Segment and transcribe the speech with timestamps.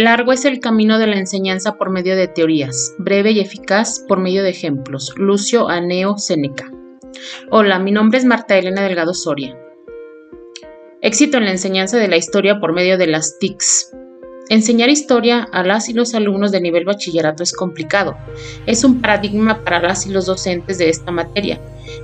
[0.00, 4.18] Largo es el camino de la enseñanza por medio de teorías, breve y eficaz por
[4.18, 5.12] medio de ejemplos.
[5.18, 6.72] Lucio Aneo Seneca.
[7.50, 9.54] Hola, mi nombre es Marta Elena Delgado Soria.
[11.02, 13.94] Éxito en la enseñanza de la historia por medio de las TICs.
[14.48, 18.16] Enseñar historia a las y los alumnos de nivel bachillerato es complicado.
[18.64, 21.60] Es un paradigma para las y los docentes de esta materia.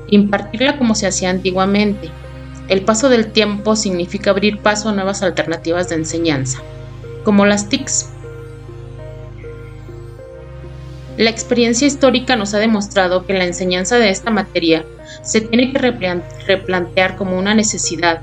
[0.08, 2.10] Impartirla como se hacía antiguamente.
[2.68, 6.60] El paso del tiempo significa abrir paso a nuevas alternativas de enseñanza,
[7.27, 8.08] como las TICs.
[11.16, 14.84] La experiencia histórica nos ha demostrado que la enseñanza de esta materia
[15.24, 15.80] se tiene que
[16.46, 18.20] replantear como una necesidad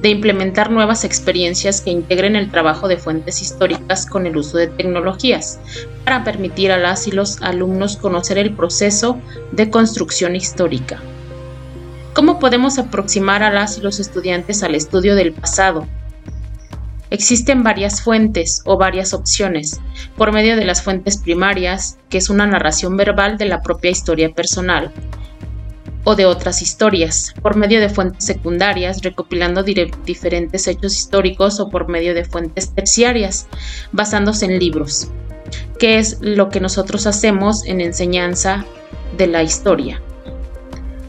[0.00, 4.68] de implementar nuevas experiencias que integren el trabajo de fuentes históricas con el uso de
[4.68, 5.58] tecnologías,
[6.04, 9.18] para permitir a las y los alumnos conocer el proceso
[9.50, 11.00] de construcción histórica.
[12.14, 15.88] ¿Cómo podemos aproximar a las y los estudiantes al estudio del pasado?
[17.10, 19.80] Existen varias fuentes o varias opciones,
[20.16, 24.30] por medio de las fuentes primarias, que es una narración verbal de la propia historia
[24.30, 24.92] personal,
[26.04, 31.88] o de otras historias, por medio de fuentes secundarias, recopilando diferentes hechos históricos o por
[31.88, 33.46] medio de fuentes terciarias,
[33.92, 35.08] basándose en libros,
[35.78, 38.64] que es lo que nosotros hacemos en enseñanza
[39.16, 40.02] de la historia.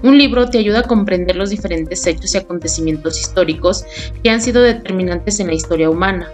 [0.04, 3.86] Un libro te ayuda a comprender los diferentes hechos y acontecimientos históricos
[4.24, 6.30] que han sido determinantes en la historia humana,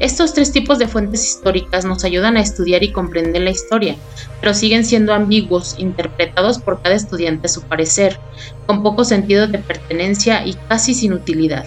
[0.00, 3.96] estos tres tipos de fuentes históricas nos ayudan a estudiar y comprender la historia,
[4.40, 8.18] pero siguen siendo ambiguos, interpretados por cada estudiante a su parecer,
[8.64, 11.66] con poco sentido de pertenencia y casi sin utilidad.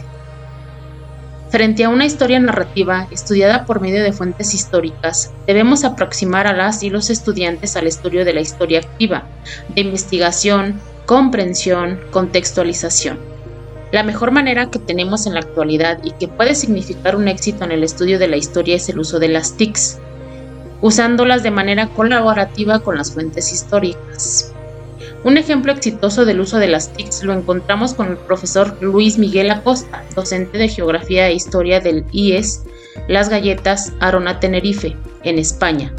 [1.54, 6.82] Frente a una historia narrativa estudiada por medio de fuentes históricas, debemos aproximar a las
[6.82, 9.28] y los estudiantes al estudio de la historia activa,
[9.70, 13.20] de investigación, comprensión, contextualización.
[13.92, 17.72] La mejor manera que tenemos en la actualidad y que puede significar un éxito en
[17.72, 20.00] el estudio de la historia es el uso de las TICs,
[20.82, 24.53] usándolas de manera colaborativa con las fuentes históricas.
[25.24, 29.52] Un ejemplo exitoso del uso de las TICs lo encontramos con el profesor Luis Miguel
[29.52, 32.64] Acosta, docente de Geografía e Historia del IES
[33.08, 35.94] Las Galletas Arona Tenerife, en España,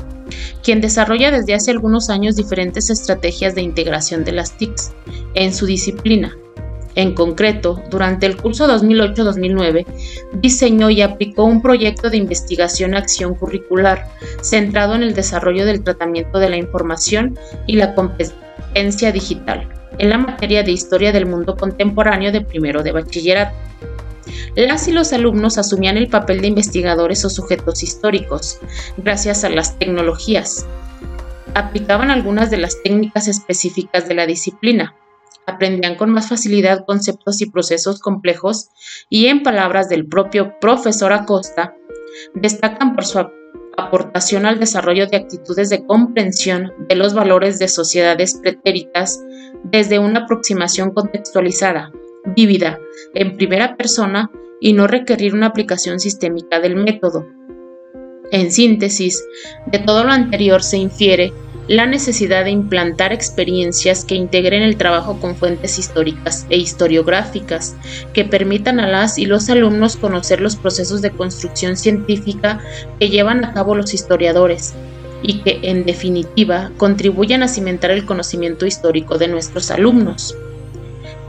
[0.63, 4.93] quien desarrolla desde hace algunos años diferentes estrategias de integración de las TICs
[5.33, 6.37] en su disciplina,
[6.95, 9.87] en concreto, durante el curso 2008-2009,
[10.35, 14.07] diseñó y aplicó un proyecto de investigación-acción curricular
[14.43, 18.44] centrado en el desarrollo del tratamiento de la información y la competencia
[19.13, 23.55] digital en la materia de historia del mundo contemporáneo de primero de bachillerato.
[24.57, 28.59] Las y los alumnos asumían el papel de investigadores o sujetos históricos,
[28.97, 30.67] gracias a las tecnologías.
[31.55, 34.95] Aplicaban algunas de las técnicas específicas de la disciplina,
[35.47, 38.71] aprendían con más facilidad conceptos y procesos complejos
[39.09, 41.75] y en palabras del propio profesor Acosta,
[42.35, 43.19] destacan por su
[43.77, 49.23] aportación al desarrollo de actitudes de comprensión de los valores de sociedades pretéritas
[49.65, 51.91] desde una aproximación contextualizada,
[52.37, 52.79] vívida,
[53.15, 54.31] en primera persona
[54.61, 57.27] y no requerir una aplicación sistémica del método.
[58.31, 59.25] En síntesis,
[59.67, 61.33] de todo lo anterior se infiere
[61.69, 67.75] la necesidad de implantar experiencias que integren el trabajo con fuentes históricas e historiográficas,
[68.13, 72.61] que permitan a las y los alumnos conocer los procesos de construcción científica
[72.99, 74.75] que llevan a cabo los historiadores
[75.23, 80.37] y que, en definitiva, contribuyan a cimentar el conocimiento histórico de nuestros alumnos.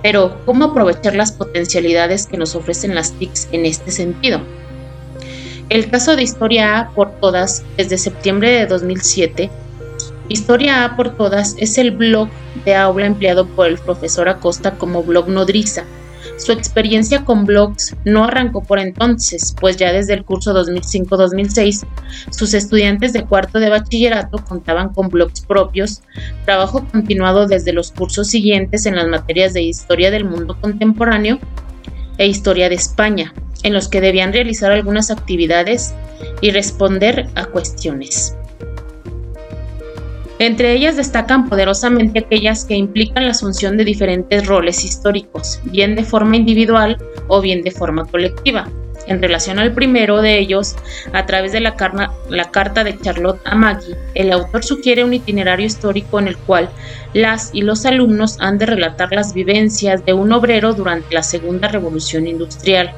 [0.03, 4.41] Pero, ¿cómo aprovechar las potencialidades que nos ofrecen las TICs en este sentido?
[5.69, 9.49] El caso de Historia A por Todas, desde septiembre de 2007,
[10.27, 12.29] Historia A por Todas es el blog
[12.65, 15.83] de aula empleado por el profesor Acosta como blog nodriza.
[16.37, 21.85] Su experiencia con blogs no arrancó por entonces, pues ya desde el curso 2005-2006
[22.31, 26.01] sus estudiantes de cuarto de bachillerato contaban con blogs propios,
[26.43, 31.39] trabajo continuado desde los cursos siguientes en las materias de Historia del Mundo Contemporáneo
[32.17, 33.31] e Historia de España,
[33.61, 35.93] en los que debían realizar algunas actividades
[36.41, 38.35] y responder a cuestiones.
[40.37, 46.03] Entre ellas destacan poderosamente aquellas que implican la asunción de diferentes roles históricos, bien de
[46.03, 46.97] forma individual
[47.27, 48.67] o bien de forma colectiva.
[49.07, 50.75] En relación al primero de ellos,
[51.13, 51.75] a través de la,
[52.29, 56.69] la carta de Charlotte a Maggie, el autor sugiere un itinerario histórico en el cual
[57.13, 61.67] las y los alumnos han de relatar las vivencias de un obrero durante la Segunda
[61.69, 62.91] Revolución Industrial.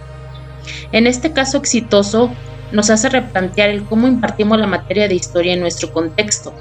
[0.91, 2.31] En este caso exitoso,
[2.71, 6.53] nos hace replantear el cómo impartimos la materia de historia en nuestro contexto,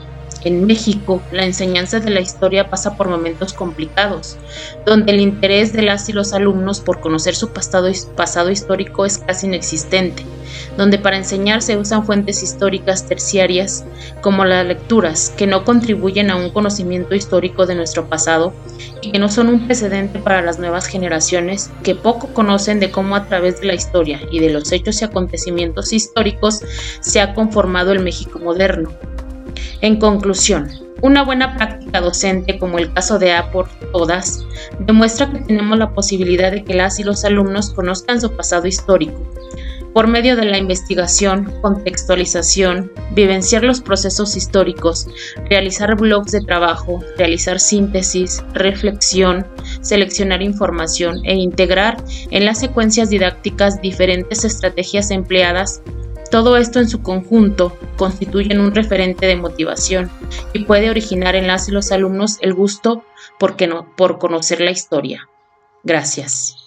[0.47, 4.37] en México, la enseñanza de la historia pasa por momentos complicados,
[4.85, 9.19] donde el interés de las y los alumnos por conocer su pasado, pasado histórico es
[9.19, 10.23] casi inexistente,
[10.77, 13.85] donde para enseñar se usan fuentes históricas terciarias
[14.21, 18.55] como las lecturas, que no contribuyen a un conocimiento histórico de nuestro pasado
[19.03, 23.17] y que no son un precedente para las nuevas generaciones que poco conocen de cómo
[23.17, 26.61] a través de la historia y de los hechos y acontecimientos históricos
[27.01, 28.91] se ha conformado el México moderno
[29.81, 30.69] en conclusión,
[31.03, 34.45] una buena práctica docente, como el caso de A por todas,
[34.81, 39.21] demuestra que tenemos la posibilidad de que las y los alumnos conozcan su pasado histórico.
[39.93, 45.09] Por medio de la investigación, contextualización, vivenciar los procesos históricos,
[45.49, 49.47] realizar blogs de trabajo, realizar síntesis, reflexión,
[49.81, 51.97] seleccionar información e integrar
[52.31, 55.81] en las secuencias didácticas diferentes estrategias empleadas
[56.31, 60.11] todo esto en su conjunto constituyen un referente de motivación
[60.53, 63.05] y puede originar en los alumnos el gusto
[63.39, 65.29] por, no, por conocer la historia.
[65.83, 66.66] Gracias.